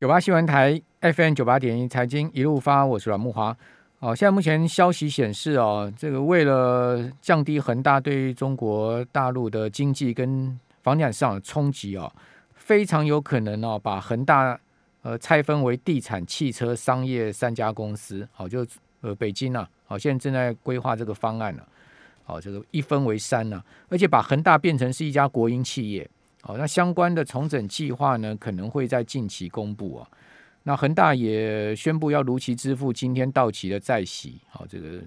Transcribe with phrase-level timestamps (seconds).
[0.00, 3.54] 九八新闻台 FM 九八点一财经一路发，我是阮木华。
[3.98, 12.10] 哦，现在目前消息显示哦，这个为了降低恒大对于中国大陆的经济跟房地产市场的冲击哦，
[12.54, 14.58] 非常有可能哦，把恒大
[15.02, 18.26] 呃拆分为地产、汽车、商业三家公司。
[18.32, 18.66] 好，就
[19.02, 21.62] 呃北京啊，好，现在正在规划这个方案呢。
[22.24, 26.08] 好，这个一分为三呢，而且把恒大变成是一家国营企业。
[26.42, 30.08] 好，那相关的重整计划呢，可能会在近期公布啊。
[30.62, 34.38] 那恒大也宣布要如期支付今天到期的债息。
[34.48, 35.00] 好，这个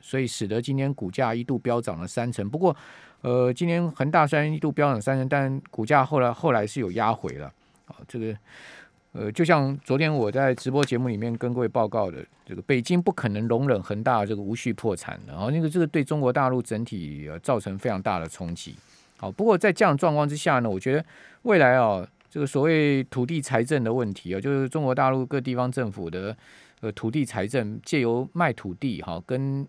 [0.00, 2.48] 所以使得今天股价一度飙涨了三成。
[2.48, 2.74] 不过，
[3.22, 7.52] 呃，今天恒大虽然一度飙涨三成，但股价后来后来是有压回了。
[7.86, 8.36] 好，这个
[9.12, 15.32] 呃，就像昨天我在直播节目里面跟各位报告的，这个北京不可能容忍恒大这个无序破产的。
[15.32, 18.74] 然后那个这个对中国大陆整体呃造成非常大的冲击。
[19.16, 21.04] 好，不过在这样状况之下呢，我觉得
[21.42, 26.36] 未来啊，这个所谓土地财政的问题啊，就是中国大陆各地方政府的
[26.80, 29.66] 呃土地财政，借由卖土地哈，跟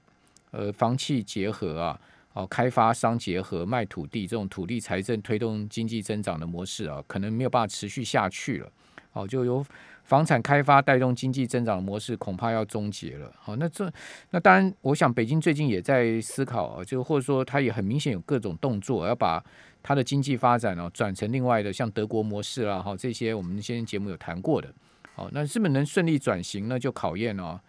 [0.52, 2.00] 呃房企结合啊，
[2.34, 8.72] 哦开发商结合卖土地这种土地财政推动经济增长的模式啊，可能没有办法持续下去了。
[9.14, 9.66] 哦，就由
[10.06, 13.34] 房产开发带动经济增长的模式恐怕要终结了。
[13.40, 13.92] 好，那这
[14.30, 19.44] 那当然，我想北京最近也在思考，就或者说它也很明显有各种动作，要把
[19.82, 24.72] 它的经济发展哦转成另外的像德国模式啦，哈这些我们先节目有谈过的。
[25.16, 26.78] 好，那是不是能顺利转型呢？
[26.78, 27.60] 就考验哦，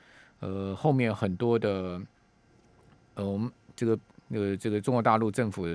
[0.41, 1.99] 呃后面很多的
[3.15, 3.99] 呃我们这个
[4.29, 5.67] 呃这个中国大陆政府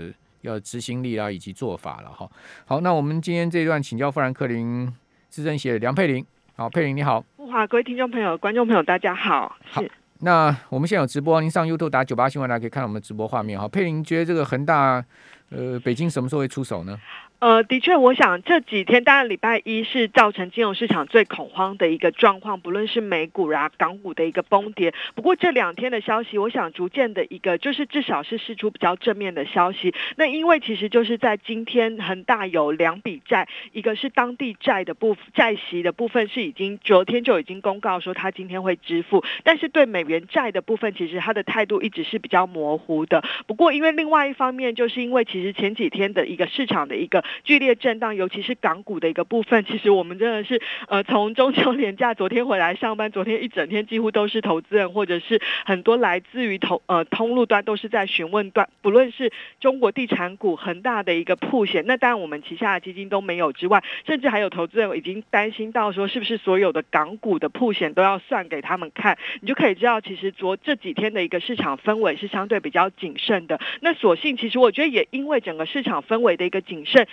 [0.41, 2.29] 要执行力啊以及做法了哈。
[2.65, 4.93] 好，那我们今天这一段请教富兰克林
[5.27, 6.23] 资深写梁佩玲。
[6.61, 9.57] 好，佩玲你好，富华各位听众朋友、观众朋友，大家好。
[9.63, 9.81] 好，
[10.19, 13.59] 那我们现在有直播，您上 YouTube 打九八新闻来可以看到我们的直播画面。
[13.59, 15.03] 哈，佩玲觉得这个恒大，
[15.49, 16.95] 呃，北京什么时候会出手呢？
[17.41, 24.93] 呃，的确，我想这几天，当然礼拜一是造成金融市场最恐慌的一个状况，不论是美股啊、港股的一个崩跌。
[25.15, 29.91] 不过这两天的消息，我想逐渐的一个，就是至少是释出比较正面的消息。
[30.17, 43.23] 那因为其实就是在今天，恒大有两笔债，一个是当地债的部分债息的部分是已经昨天就已经公告说他今天会支付，但是对美元债的部分，其实他的态度一直是比较模糊的。
[43.47, 47.23] 不过因为另外一方面，就是因为其实前几天的一个市场的一个。
[47.43, 69.17] 剧烈震荡，尤其是港股的一个部分，其实我们真的是呃，从中秋连假昨天回来上班，昨天一整天几乎都是投资人或者是很多来自于投呃通路端都是在询问端，不论是中国地产股恒大的一个铺险，那当然我们旗下的基金都没有之外，甚至还有投资人已经担心到说，是不是所有的港股的铺险都要算给他们看？
[69.41, 73.59] 你就可以知道，其实昨这几天的一个市场氛围是相对比较谨慎的。
[73.81, 77.07] 那所幸，其实我觉得也因为整个市场氛围的一个谨慎。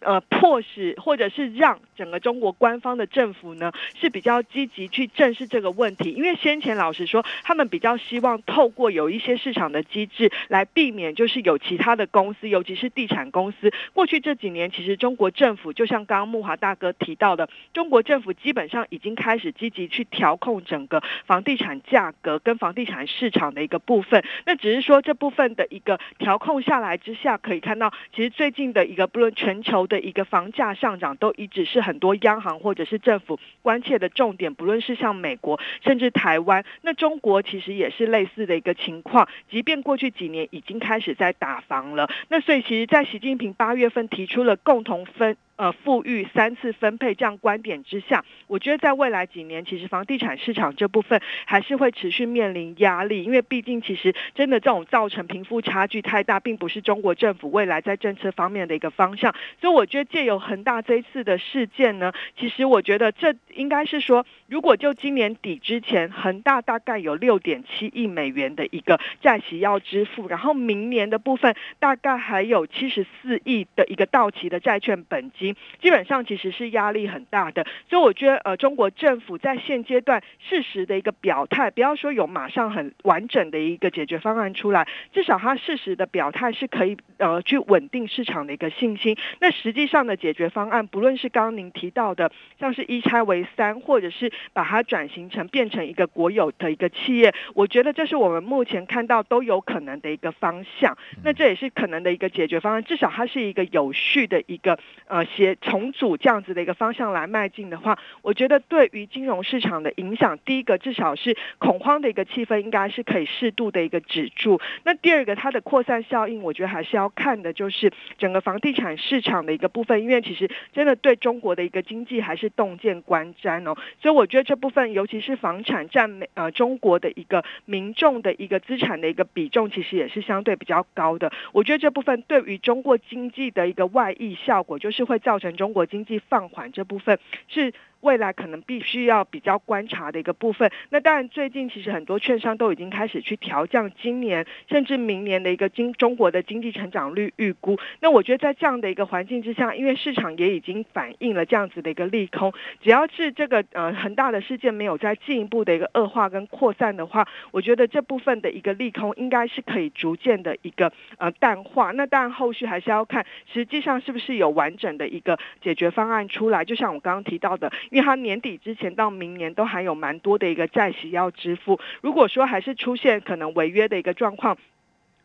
[0.00, 13.70] 呃，迫使或者是让整个中国官方的政府呢是比较积极去正视这个问题，因为先前老实说，他们比较希望透过有一些市场的机制来避免，就是有其他的公司，尤其是地产公司。
[13.92, 24.24] 过去这几年，其实中国政府就像刚刚木华大哥提到的，中国政府基本上已经开始积极去调控整个房地产价格跟房地产市场的一个部分。
[24.46, 29.86] 那只是说这部分的一个调控下来之下，可以看到，其实最近的一个不论全球。
[29.90, 39.28] 的一个房价上涨都一直是很多央行或者是政府关切的重点，不论是像美国甚至台湾，那中国其实也是类似的一个情况。
[39.50, 45.36] 即便过去几年已经开始在打房了，那所以其实，在习近平八月份提出了共同分。
[45.60, 59.34] 呃，富裕三次分配这样观点之下，我觉得在未来几年，其实房地产市场这部分还是会持续面临压力，因为毕竟其实真的这种造成贫富差距太大，并不是中国政府未来在政策方面的一个方向。
[59.60, 75.49] 所以我觉得借由恒大这一次的事件呢，其实我觉得这应该是说，如果就今年底之前，恒大大概有六点七亿美元的一个债息要支付，然后明年的部分大概还有七十四亿的一个到期的债券本金。
[75.80, 89.16] 基本上其实是压力很大的，所以我觉得呃，中国政府在现阶段适时的一个表态，不要说有马上很完整的一个解决方案出来，至少它适时的表态是可以呃去稳定市场的一个信心。
[89.40, 100.96] 那实际上的解决方案，不论是刚刚您提到的，像是一拆为三，或者是把它转型成变成一个国有的一个企业，我觉得这是我们目前看到都有可能的一个方向。
[101.24, 105.24] 那这也是可能的一个解决方案，至少它是一个有序的一个呃。
[105.60, 114.60] 重组这样子的一个方向来迈进的话，我觉得对于金融市场的影响，第一个至少是恐慌的一个气氛应该是可以适度的一个止住。
[114.84, 123.76] 那第二个它的扩散效应，我觉得还是要看的就是整个房地产市场的一个部分，因为其实真的对中国的一个经济还是洞见观瞻哦。
[124.02, 131.32] 所以我觉得这部分，尤其是房产占美呃中国的一个民众的一个资产的一个比重，其实也是相对比较高的。
[131.52, 136.72] 我觉得这部分对于中国经济的一个外溢效果，就是会在造成中国经济放缓。
[136.72, 137.72] 这部分是。
[138.00, 140.70] 未来可能必须要比较观察的一个部分。
[140.88, 147.78] 那当然，最近其实很多券商都已经开始去调降今年甚至明年的一个经中国的经济成长率预估。
[148.00, 161.90] 那我觉得在这样的一个环境之下，因为市场也已经反映了这样子的一个利空，只要是这个呃很大的事件没有再进一步的一个恶化跟扩散的话，我觉得这部分的一个利空应该是可以逐渐的一个呃淡化。
[161.90, 166.64] 那当然后续还是要看实际上是不是有完整的一个解决方案出来。
[166.64, 167.70] 就像我刚刚提到的。
[167.90, 174.56] 因为它年底之前到明年都还有蛮多的一个债息要支付，如果说还是出现可能违约的一个状况，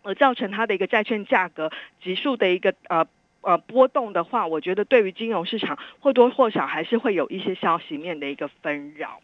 [0.01, 1.71] 而造成它的一个债券价格
[2.03, 3.05] 急速的一个呃
[3.41, 9.19] 呃波动的话，我觉得对于金融市场或多或少还是会有一些消息面的一个纷扰。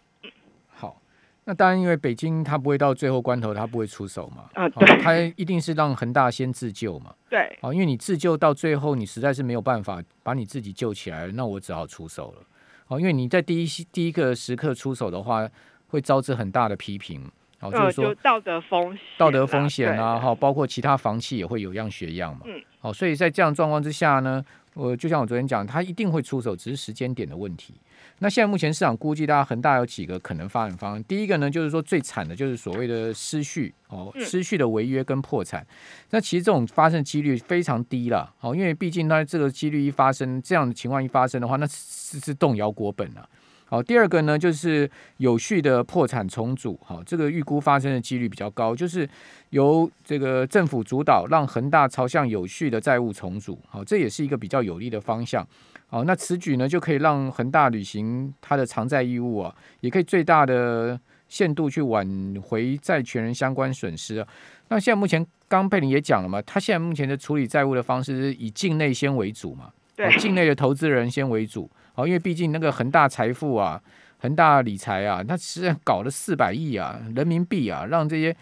[0.70, 1.02] 好，
[1.46, 12.44] 那当然，因为北京它不会到最后关头，它不会出手嘛，啊，对，它一定是让恒大先自救嘛，对，好，因为你自救到最后，你实在是没有办法把你自己救起来，那我只好出手了。
[12.92, 15.50] 哦，因为你在第一第一个时刻出手的话，
[15.88, 17.32] 会招致很大的批评。
[17.62, 22.42] 哦，就是说道德风险，道德风险啊，哈，包括其他房企也会有样学样嘛。
[22.46, 22.62] 嗯。
[22.80, 24.44] 好，所以在这样状况之下呢，
[24.74, 27.76] 我就像我昨天讲，他一定会出手，只是时间点的问题。
[28.18, 31.04] 那现在目前市场估计，大家恒大有几个可能发展方案。
[31.04, 35.66] 第一个呢，就是说最惨的就是所谓的失序哦，失序的违约跟破产。
[36.10, 43.30] 那其实这种发生几率非常低了，哦，因为毕竟它这个几率一发生，这样的情况一发生的话，那是是动摇国本了。
[43.72, 49.08] 好，第二个呢，就是有序的破产重组，好，这个预估发生的几率比较高，就是
[49.52, 55.48] 由这个政府主导，让恒大朝向有序的债务重组，好，这也是一个比较有利的方向。
[55.88, 62.06] 好，那此举呢，就可以让恒大履行他的偿债义务啊，也可以最大的限度去挽
[62.42, 64.28] 回债权人相关损失啊。
[64.68, 71.72] 那现在目前，刚佩林也讲了嘛，他现在目前的处理债务的方式是以境内先为主嘛，对，境内的投资人先为主。
[72.02, 73.80] 好，因为毕竟那个恒大财富啊，
[74.20, 78.36] 恒大理财啊，他实际上搞了四百亿啊人民币啊，让这些。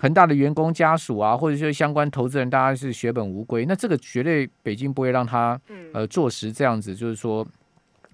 [0.00, 3.64] 恒大的员工家属啊，或者说相关投资人，大家是血本无归。
[3.64, 5.58] 那这个绝对北京不会让他
[5.92, 7.46] 呃坐实这样子，就是说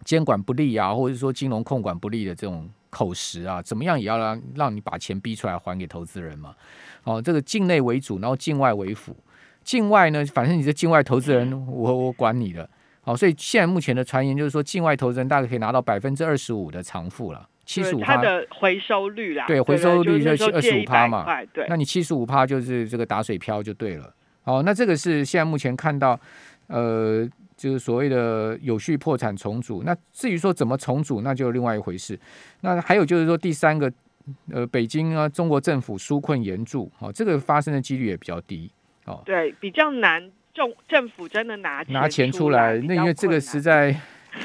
[0.05, 6.55] 监管不力啊，或者说金融控管不力的这种口实啊，怎么样也要让让你把钱逼出来还给投资人嘛。
[7.05, 9.17] 哦，这个境内为主，然后境外为辅。
[9.65, 12.69] 境外呢，反正你是境外投资人，我我管你的。
[13.03, 17.49] 好，所以现在目前的传言就是说，境外投资人大概可以拿到百分之二十五的偿付了。
[17.65, 24.13] 七十五它的回收率啦，对，回收率就是二十五趴嘛，对，那你七十五趴就是这个打水漂就对了。
[24.43, 26.19] 好，那这个是现在目前看到，
[26.67, 27.25] 呃，
[27.57, 29.85] 就是所谓的有序破产重组。
[29.85, 32.19] 那至于说怎么重组，那就另外一回事。
[32.63, 33.93] 那还有就是说第三个，
[34.51, 38.69] 呃，北京啊，中国政府纾困援助，哦，这个发生的几率也比较低。
[39.07, 43.95] 哦，对，比较难，政政府真的拿拿钱出来，那因为这个实在。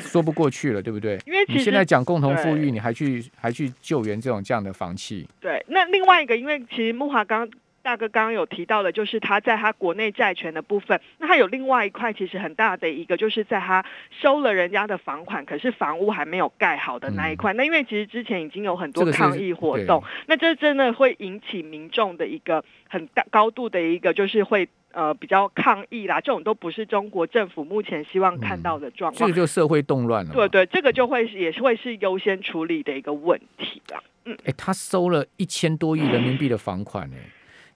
[0.02, 1.16] 说不过去了，对不对？
[1.28, 5.28] 因为你现在讲共同富裕，你还去还去救援这种这样的房企？
[5.40, 7.48] 对，那另外一个，因为其实木华刚
[7.86, 17.54] 大哥刚刚有提到的，就是他在他国内债权的部分，那他有另外一块其实很大的一个，就是在他收了人家的房款，可是房屋还没有盖好的那一块。
[17.54, 24.68] 那因为其实之前已经有很多抗议活动，那这真的会引起民众的一个很大高度的一个，就是会。
[24.96, 29.28] 呃，比较抗议啦，这种都不是中国政府目前希望看到的状况。
[29.30, 30.34] 这个就社会动乱了。
[30.34, 34.02] 对对，这个就会也是会是优先处理的一个问题啦。
[34.24, 37.18] 嗯，哎，他收了一千多亿人民币的房款呢，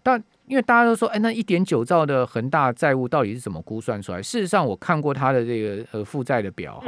[0.04, 0.24] 但。
[0.50, 4.20] 因为大家都说，哎，那一点九兆的恒大债务到底是怎么估算出来？
[4.20, 6.88] 事实上，我看过他的这个呃负债的表哈，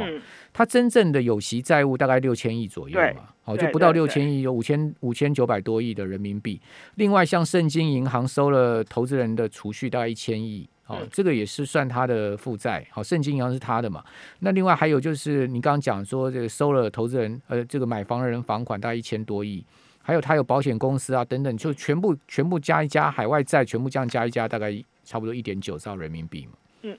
[0.52, 6.60] 他真正的有息债务大概六千亿左右嘛，哦，就不到六千亿，有五千五千九百多亿的人民币。
[6.96, 12.84] 另外，像盛京银行收了投资人的储蓄大概一千亿，哦，这个也是算他的负债。
[12.90, 14.02] 好，盛京银行是他的嘛？
[14.40, 19.64] 那另外还有就是你刚刚讲说这个收了投资人呃这个买房的人房款大概一千多亿。
[20.02, 24.72] 还有他有保险公司啊，等等，就全部全部加一加，海外债全部这样加一加，大概
[25.04, 26.52] 差不多一点九兆人民币嘛。
[26.82, 26.98] 嗯，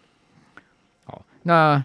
[1.05, 1.83] 好，那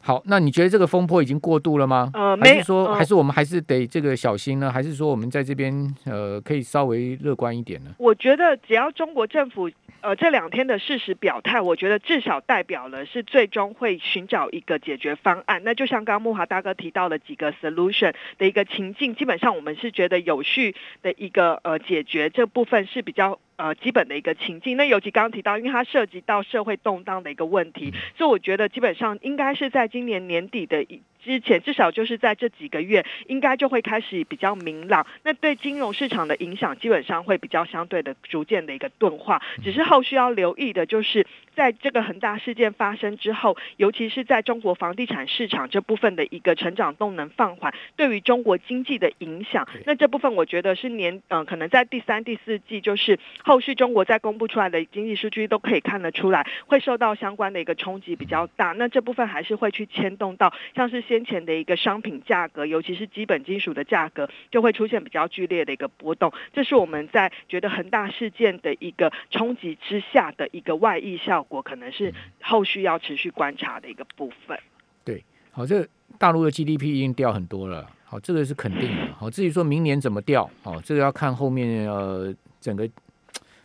[0.00, 2.10] 好，那你觉得这个风波已经过度了吗？
[2.14, 4.72] 呃，还是说，还是我们还是得这个小心呢？
[4.72, 7.94] 还是说我们在这边呃可以稍微乐观一点呢？
[7.98, 9.70] 我觉得只要中国政府。
[10.00, 15.62] 呃这两天的事实表态，我觉得至少代表了是最终会寻找一个解决方案。
[15.64, 23.38] 那就像刚刚木华大哥提到的几个 solution 的一个情境，基本上我们是觉得有序的一个呃解决这部分是比较。
[23.58, 35.06] 呃，基本的一个情境，那尤其刚刚提到，因为它涉及到社会动荡的一个问题，所以我觉得基本上应该是在今年年底的一之前，至少就是在这几个月，应该就会开始比较明朗。
[35.22, 39.42] 那对金融市场的影响，基本上会比较相对的逐渐的一个钝化。
[39.62, 53.18] 只是后续要留意的就是，在这个恒大事件发生之后，尤其是在中国房地产市场这部分的一个成长动能放缓，对于中国经济的影响，那这部分我觉得是年嗯，可能在第三、第四季就是。
[53.44, 58.72] 后续中国再公布出来的经济数据都可以看得出来，会受到相关的一个冲击比较大。
[58.72, 66.32] 那这部分还是会去牵动到，像是先前的一个商品价格，尤其是基本金属的价格，就会出现比较剧烈的一个波动。
[66.52, 74.56] 这是我们在觉得恒大事件的一个冲击之下的一个外溢效果，可能是后续要持续观察的一个部分。
[75.04, 75.84] 对，好，这
[76.18, 79.12] 大陆的 GDP 已经掉很多了，好，这个是肯定的。
[79.18, 82.88] 好，至于说明年怎么掉，哦，这个要看后面呃整个。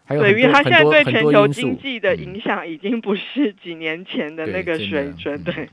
[0.05, 5.41] 对，因为它现在对全球经济的影响已经不是几年前的那个水准。
[5.43, 5.69] 对，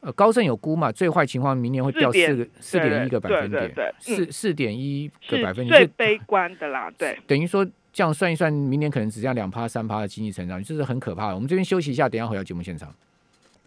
[0.00, 6.90] 呃，高盛有估嘛，最坏情况明年会掉四个四点一个百分点，四四点一个百分点，最悲观的啦。
[6.96, 11.34] 对， 等于说这样算一算，明年可能只剩下两趴三趴的经济成长，这是很可怕的。
[11.34, 12.94] 我们这边休息一下，等下回到节目现场。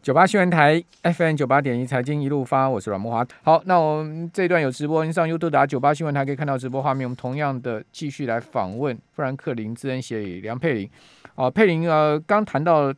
[0.01, 3.27] 九八新闻台 FM 九八点一财经一路发，我是阮木华。
[3.43, 7.05] 好，那我们这一段有直播，您上 YouTube 打九八新闻台可以看到直播画面。
[7.05, 10.89] 我们同样的继续来访问富兰克林智恩协理梁佩玲。
[11.35, 12.93] 哦，佩玲呃，刚谈到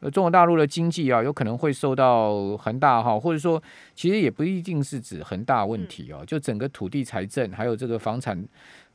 [0.00, 3.62] 呃中国大陆的经济啊，有可能会受到恒大哈，或者说
[3.94, 8.42] 其实也不一定是指恒大问题哦，就整个土地财政还有这个房产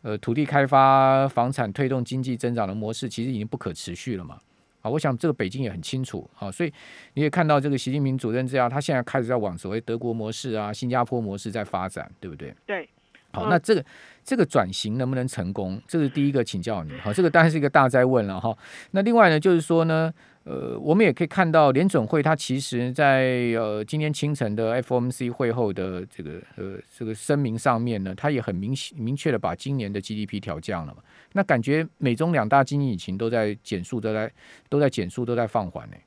[0.01, 4.39] 呃土地开发、房产推动经济增长的模式，其实已经不可持续了嘛。
[4.81, 6.71] 啊，我想这个北京也很清楚，啊，所以
[7.13, 12.53] 你也看到这个习近平主任这样，他现在开始在往所谓德国模式啊、新加坡模式在发展，对不对？
[12.65, 12.87] 对。
[13.35, 13.85] 好，那这个
[14.23, 15.81] 这个转型能不能成功？
[15.87, 16.91] 这是第一个请教你。
[16.99, 18.57] 好，这个当然是一个大灾问了哈。
[18.91, 20.13] 那另外呢，就是说呢。
[20.45, 31.01] 呃，我们也可以看到联准会它其实，在呃今天清晨的 FOMC 会后的这个呃这个声明上面呢，它也很明明确的把今年的 GDP 调降了嘛。
[31.33, 34.31] 那感觉美中两大经济引擎都在减速，都在
[34.69, 35.97] 都在减速，都在放缓呢。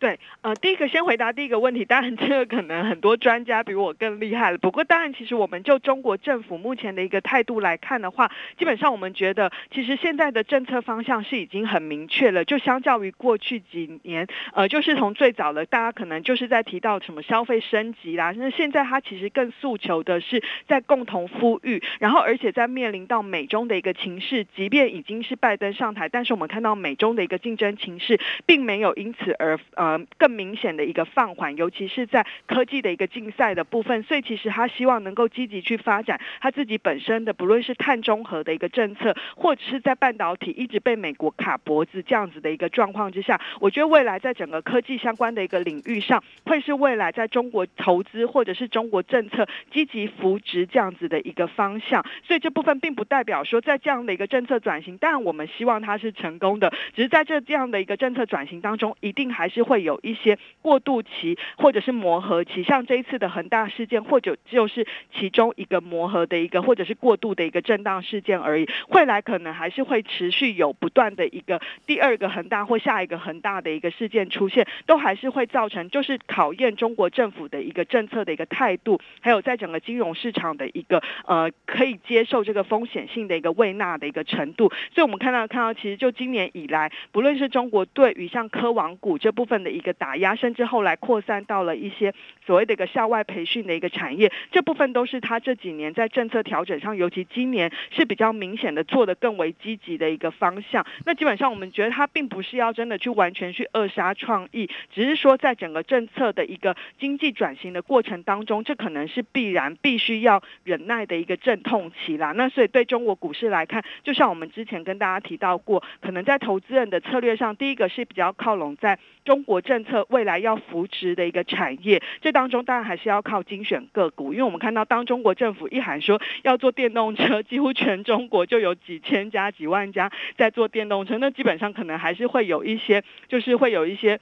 [0.00, 4.56] 对，呃，第一个先回答第一个问题，当然这个可能很多专家比我更厉害了。
[4.56, 12.46] 不过当然，其实我们就中国政府目前的一个态度来看的话，基本上我们觉得，其实现在的政策方向是已经很明确了。
[12.46, 29.89] 就相较于过去几年，呃，就是从最早的大家可能就是在提到什么消费升级啦，那现在它其实更诉求的是在共同富裕，然后而且在面临到美中的一个情势，即便已经是拜登上台，但是我们看到美中的一个竞争情势并没有因此而呃。
[29.90, 52.06] 呃，更明显的一个放缓，尤其是在科技的一个竞赛的部分，所以其实他希望能够积极去发展他自己本身的，不论是碳中和的一个政策，或者是在半导体一直被美国卡脖子这样子的一个状况之下，我觉得未来在整个科技相关的一个领域上，会是未来在中国投资或者是中国政策积极扶植这样子的一个方向。
[52.22, 59.79] 所以这部分并不代表说在这样的一个政策转型，但我们希望它是成功的，只是在这这样的一个政策转型当中，一定还是会。
[59.82, 68.68] 有一些过渡期或者是磨合期，像这一次的恒大事件，或者就是其中一个磨合的一个，或者是过渡的一个震荡事件而已。
[68.88, 84.68] 未来可能还是会持续有不断的一个第二个恒大或下一个恒大的一个事件出现，都还是会造成就是考验中国政府的一个政策的一个态度，还有在整个金融市场的一个呃可以接受这个风险性的一个未纳的一个程度。
[84.94, 89.69] 所以我们看到看到，其实就今年以来，不论是中国对于像科网股这部分的。
[89.70, 92.12] 一个打压，甚至后来扩散到了一些
[92.44, 100.84] 所谓的一个校外培训的一个产业，这部分都是他这几年在政策调整上，尤其今年是比较明显的做的更为积极的一个方向。
[101.04, 112.32] 那基本上我们觉得他并不是要真的去完全去扼杀创意，只是说在整个政策的一个经济转型的过程当中，这可能是必然必须要忍耐的一个阵痛期啦。
[112.32, 119.59] 那所以对中国股市来看，就像我们之前跟大家提到过，可能在投资人的策略上，第一个是比较靠拢在中国。
[119.60, 134.20] 政策未来要扶持的一个产业，这当中当然还是要靠精选个股，因为我们看到当中国政府一喊说要做电动车，几乎全中国就有几千家、几万家在做电动车，那基本上可能还是会有一些，就是会有一些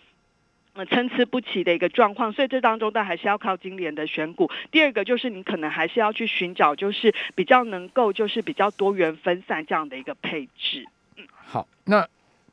[0.90, 4.50] 参差不齐的一个状况，所以这当中但还是要靠今年的选股。
[4.70, 10.86] 第二个就是你可能还是要去寻找，就是比较能够就是比较多元分散这样的一个配置。
[11.16, 12.06] 嗯，好，那。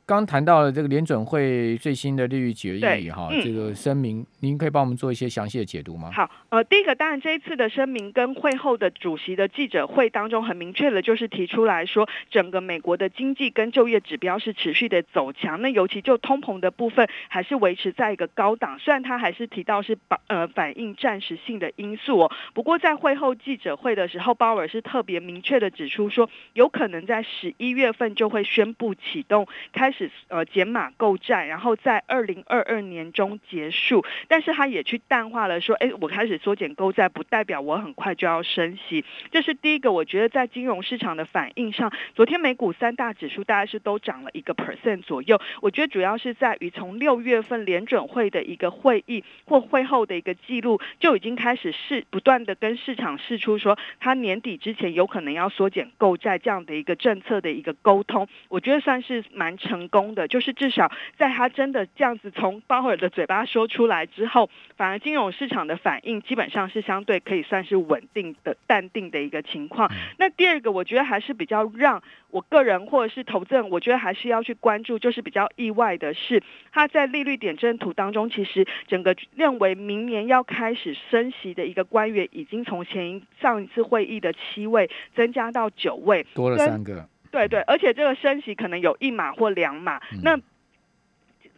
[0.06, 6.12] 刚谈到了这个联准会最新的利率决议哈，嗯这个声明，您可以帮我们做一些详细的解读吗？
[6.12, 34.04] 好，呃，第一个当然这一次的声明跟会后的主席的记者会当中很明确的就是提出来说，整个美国的经济跟就业指标是持续的走强，那尤其就通膨的部分还是维持在一个高档，虽然他还是提到是把呃反映暂时性的因素哦，不过在会后记者会的时候，鲍尔是特别明确的指出说，有可能在十一月份就会宣布启动开始呃减码购债，然后在二零二二年中结束。
[34.28, 39.04] 但是他也去淡化了说，哎，我开始缩减购债，不代表我很快就要升息。
[39.30, 45.40] 这是第一个，我觉得在金融市场的反应上，昨天美股三大指数大概是都涨了一个 percent 左右。
[45.60, 60.26] 我觉得主要是在于从六月份联准会的一个会议或会后的一个记录，就已经开始试不断的跟市场试出说，他年底之前有可能要缩减购债这样的一个政策的一个沟通，我觉得算是蛮成功的。
[60.28, 69.90] 就是至少在他真的这样子从鲍尔的嘴巴说出来之后，反而金融市场的反应基本上是相对可以算是稳定的、淡定的一个情况。
[70.18, 90.40] 那第二个，我觉得还是比较让我个人或者是投资人，我觉得还是要去关注，就是比较意外的是，他在利率点阵图当中，其实整个认为明年要开始升息的一个官员，已经从前一上一次会议的七位增加到九位，多了三个，对对，而且这个升息可能有一码或两码，嗯那。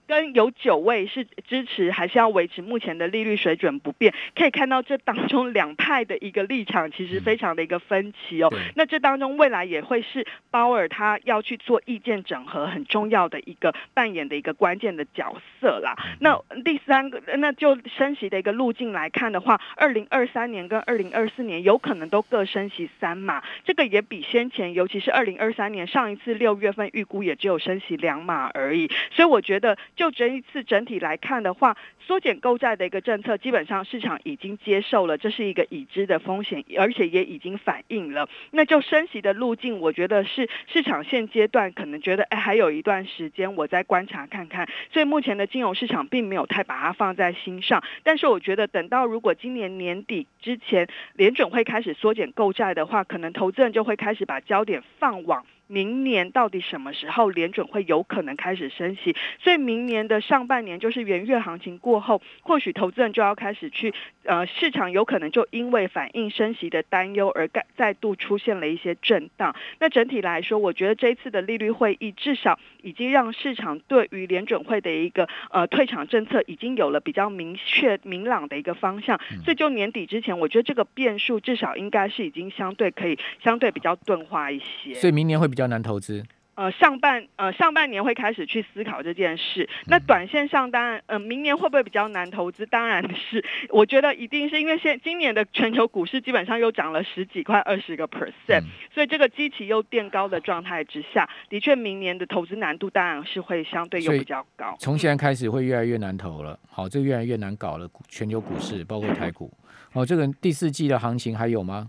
[0.09, 8.49] 跟有九位是支持还是要维持目前的利率水准不变，可以看到这当中两派的一个立场其实非常的一个分歧哦。
[8.49, 15.95] 对那这当中未来也会是鲍尔他要去做意见整合很重要的一个扮演的一个关键的角色啦。
[16.21, 28.89] 那第三个，那就升息的一个路径来看的话，二零二三年跟二零二四年有可能都各升息三码，这个也比先前，尤其是二零二三年上一次六月份预估也只有升息两码而已。
[29.11, 38.29] 所以我觉得就这一次整体来看的话，缩减购债的一个政策，基本上市场已经接受了，这是一个已知的风险，而且也已经反映了。
[38.53, 44.69] 那就升息的路径，我觉得是市场现阶段可能觉得，哎，还有一段时间，我再观察看看。
[44.93, 55.45] 所以目前的金融市场并没有太把它放在心上，但是我觉得等到如果今年年底之前联准会开始缩减购债的话，可能投资人就会开始把焦点放往。
[55.69, 59.15] 明年到底什么时候联准会有可能开始升息？
[59.41, 69.55] 所以明年的上半年就是元月行情过后，或许投资人就要开始去呃，市场有可能就因为反映升息的担忧而再再度出现了一些震荡。
[69.79, 79.21] 那整体来说，我觉得这一次的利率会议至少已经让市场对于联准会的一个呃退场政策已经有了比较明确明朗的一个方向。
[79.45, 84.95] 所以就年底之前，我觉得这个变数至少应该是已经相对可以相对比较钝化一些。
[84.95, 86.25] 所以明年会比较难投资。
[86.55, 89.69] 呃，上半呃上半年会开始去思考这件事。
[89.87, 92.67] 那短线上当然，呃，明年会不会比较难投资？
[92.67, 104.77] 当然是，我觉得一定是因为现今年的全球股市基本上又涨了十几块、二十个 percent，所以这个基期又变高的状态之下，的确明年的投资难度当然是会相对又比较高。
[104.81, 106.59] 从现在开始会越来越难投了。
[106.69, 109.49] 好，这个越来越难搞了，全球股市包括台股。
[109.93, 111.89] 哦，这个第四季的行情还有吗？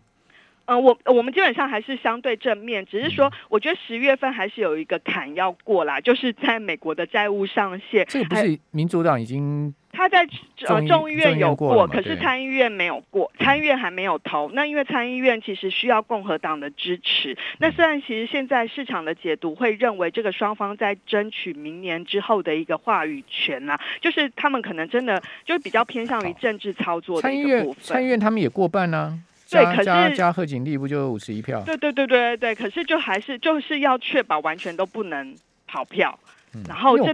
[0.70, 10.28] 呃，我我们基本上还是相对正面，只是说，我觉得十月份还是有一个坎要过啦，就是在美国的债务上限，这个不是民主党已经他在
[10.68, 14.52] 呃众议院有过可是对参议院没有过，参议院还没有投。
[14.54, 17.36] 那因为参议院其实需要共和党的支持。
[17.58, 28.08] 那虽然其实现在市场的解读会认为这个双方在争取明年之后的一个话语权啦，就是他们可能真的就是比较偏向于政治操作的一个部院参议。
[28.08, 31.62] 院他们也过半呢、加对可是加加贺锦丽不就五十一票？
[31.66, 35.36] 对对对对对对，可是就还是就是要确保完全都不能
[35.68, 36.18] 跑票。
[36.54, 37.14] 嗯然后这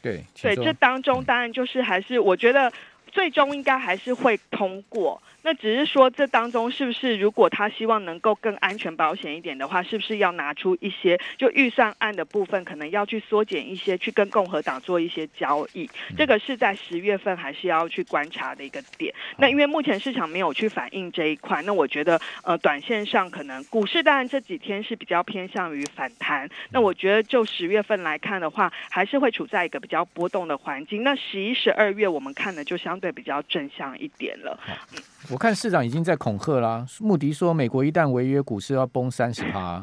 [0.00, 2.72] 对对，这当中嗯当然就是还是我觉得
[3.10, 5.20] 最终应该还是会通过。
[5.44, 15.90] 那只是说这当中是不是如果他希望能够更安全保险一点的话，是不是要拿出一些就预算案的部分，可能要去缩减一些，去跟共和党做一些交易。
[16.16, 19.12] 这个是在十月份还是要去观察的一个点。
[19.36, 26.48] 那因为目前市场没有去反映这一块，那我觉得呃，短线上可能股市当然这几天是比较偏向于反弹。
[26.70, 31.02] 那我觉得就十月份来看的话，还是会处在一个比较波动的环境。
[31.02, 34.60] 那十一、十二月我们看的就相对比较正向一点了。
[35.32, 36.84] 我看市长已经在恐吓啦。
[37.00, 39.82] 穆迪说，美国一旦违约，股市要崩三十趴。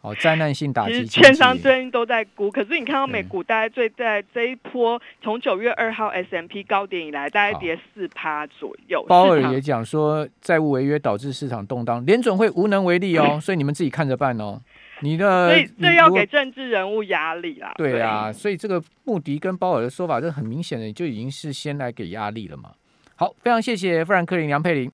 [0.00, 9.04] 哦，灾难性打击，其实券商最近都在估，可是你看到美股大概最在这一波从九月二号 S M P 高点以来，大概跌四趴左右。
[9.08, 14.60] 鲍尔也讲说，债务违约导致市场动荡，联准会无能为力哦，所以你们自己看着办哦。
[15.00, 17.74] 你的所以这要给政治人物压力啦。
[17.76, 22.70] 对啊，所以这个穆迪跟鲍尔的说法，这很明显的就已经是先来给压力了嘛。
[23.18, 24.84] 好，非常谢谢富兰克林梁佩玲。